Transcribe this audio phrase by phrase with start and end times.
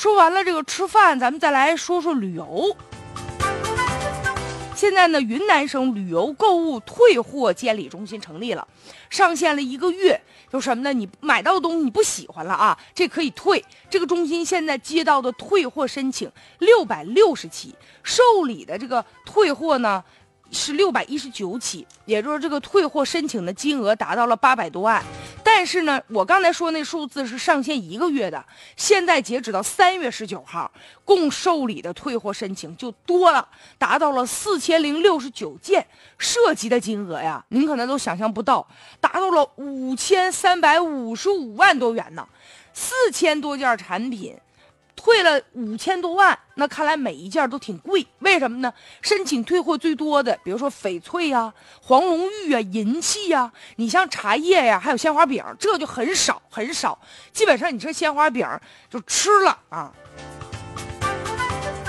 [0.00, 2.74] 说完了这个吃饭，咱们再来说说旅游。
[4.74, 8.66] 现在呢，云南省旅游购物退货监理中心成立了，
[9.10, 10.18] 上线了一个月。
[10.50, 10.90] 就什么呢？
[10.90, 13.62] 你买到的东西你不喜欢了啊，这可以退。
[13.90, 20.02] 这个中心现在接到的退货申请六百六十起，受理的这个退货呢。
[20.52, 25.00] 是六百一十九起，也就是这个退货申请的金额达到了八百多万。
[25.60, 28.42] 但是呢，我刚才说那数字是上线一个月的，
[28.78, 30.72] 现在截止到三月十九号，
[31.04, 33.46] 共受理的退货申请就多了，
[33.76, 35.86] 达到了四千零六十九件，
[36.16, 38.66] 涉及的金额呀，您可能都想象不到，
[39.02, 42.26] 达到了五千三百五十五万多元呢，
[42.72, 44.34] 四千多件产品。
[44.96, 48.72] 退了五千多万，那看来每一件都挺贵，为什么呢？
[49.02, 56.98] 申请退货最多的，比如说翡翠呀、黄龙玉啊、银器呀，你像茶叶呀，还有鲜花饼，这就很少很少。
[57.32, 58.46] 基本上你这鲜花饼
[58.90, 59.92] 就吃了啊。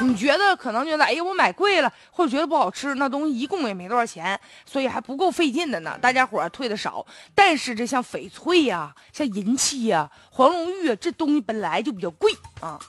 [0.01, 5.97] 你觉得可能觉得，哎呀，我买贵了，或者觉得不好吃，那东西一共也没多少钱，所以还不够费劲的呢。
[6.01, 12.79] 大家伙退的少，但是这像翡翠呀、像银器呀、黄龙玉啊，这东西本来就比较贵啊。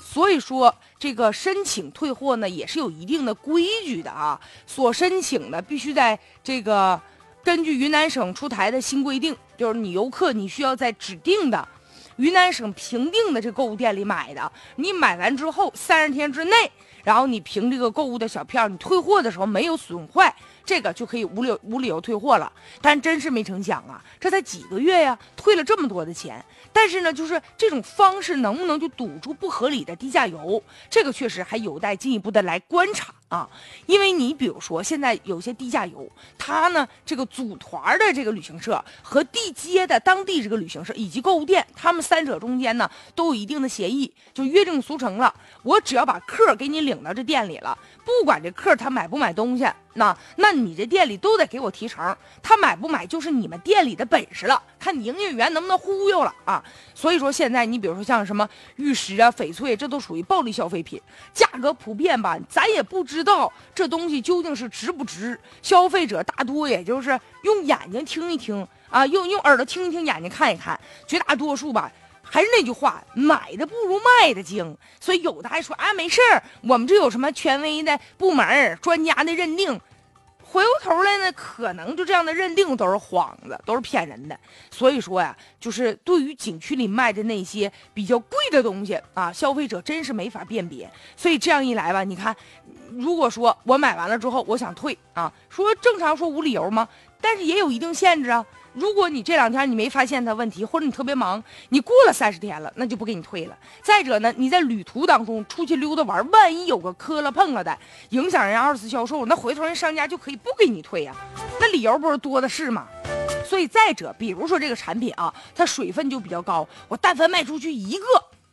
[0.00, 4.40] 所以说，这个申请退货呢，也是有一定的规矩的啊。
[4.66, 7.00] 所申请的必须在这个
[7.42, 11.66] 根据云南省出台的新规定，就是你游客你需要在指定的
[12.16, 14.50] 云南省评定的这购物店里买的。
[14.76, 16.70] 你买完之后三十天之内，
[17.04, 22.52] 然后你凭这个购物的小票，你退货的时候没有损坏，这个就可以无理无理由退货了。
[22.80, 26.44] 但真是没成想啊，这才几个月呀，退了这么多的钱。
[26.72, 30.62] 但是呢，就是这种方式能不能就堵住不合理的低价游？
[30.88, 33.48] 这个确实还有待进一步的来观察啊。
[33.86, 45.34] 因为你比如说，现在有些低价游，他呢这个组团的这个旅行社和地接的当地这个旅行社以及购物店，他们三者中间呢都有一定的协议，就约定俗成了。
[45.62, 52.16] 我只要把客给你领到这店里了，不管这客他买不买东西，那那你这店里都得给我提成。
[52.42, 56.62] 他买不买就是你们店里的本事了，看你营业员能不能忽悠了啊。
[56.94, 61.00] 所以说现在你比如说像什么玉石啊、翡翠，这都属于暴利消费品，
[61.32, 65.38] 价格普遍吧，咱也不知道这东西究竟是值不值。
[65.62, 71.90] 消费者大多也就是用眼睛听一听啊，用用耳朵听一听，眼睛看一看，绝大多数吧。
[72.32, 79.78] 还是那句话，买的不如卖的精，所以有的还说啊，没事儿，我们这有什么权威的部门、专家的认定，
[80.42, 84.38] 回过头来呢，可能就这样的认定都是幌子，都是骗人的。
[84.70, 90.90] 所以说呀，就是对于景区里卖的那些比较贵的东西啊，消费者真是没法辨别。
[91.14, 92.34] 所以这样一来吧，你看，
[92.92, 96.88] 如果说我买完了之后我想退啊，说正常说无理由吗？
[97.20, 98.42] 但是也有一定限制啊。
[98.74, 103.56] 如果你这两天你没发现它问题，或者你特别忙，你过了三十天了，那就不给你退了。
[103.82, 107.76] 再者呢，你在旅途当中出去溜达玩，万一有个磕了碰了的，
[108.10, 111.14] 影响人家二次销售，那回头人商家就可以不给你退呀，
[111.60, 112.88] 那理由不是多的是吗？
[113.44, 118.04] 所以再者，比如说这个产品啊，它水分就比较高，我但凡卖出去一个，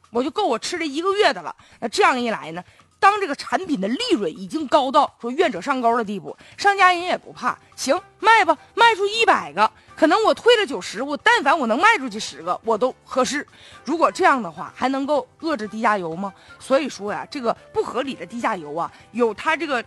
[0.10, 1.56] 我就够我吃这一个月的了。
[1.80, 2.62] 那这样一来呢？
[3.02, 13.46] 当这个产品的利润已经高到说愿者上钩的地步，商家人也不怕，行卖吧，卖出一百个，可能我退了九十，我但凡我能卖出去十个，我都合适。
[13.84, 16.34] 如果这样的话，还能够遏制低价游吗？
[16.58, 19.84] 所以说呀，这个不合理的低价游啊，有它这个。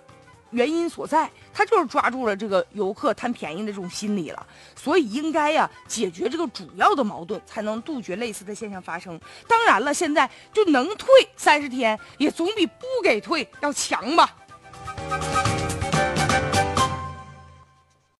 [0.50, 4.46] 原因所在，它就是抓住了这个游客贪便宜的这种心理了，
[4.76, 9.18] 所以应该呀解决这个主要的矛盾，才能杜绝类似的现象发生。
[9.48, 11.08] 当然了，现在就能退
[11.38, 14.28] 三十天，也总比不给退要强吧。